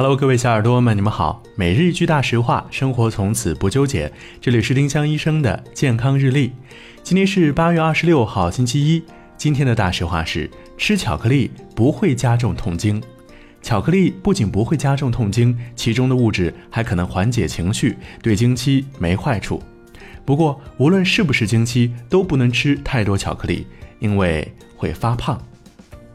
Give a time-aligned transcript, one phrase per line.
[0.00, 1.42] Hello，各位小耳朵们，你们好。
[1.56, 4.12] 每日一句大实话，生活从此不纠结。
[4.40, 6.52] 这里是丁香医生的健康日历。
[7.02, 9.02] 今天是八月二十六号，星期一。
[9.36, 13.02] 今天的大实话是：吃巧克力不会加重痛经。
[13.60, 19.60] 巧克力不仅不会加重痛经，其中的物质还可能缓解情绪，对经期没坏处。
[20.24, 23.66] 不过，无论是不是经期，都不能吃太多巧克力，
[23.98, 24.46] 因为
[24.76, 25.42] 会发胖。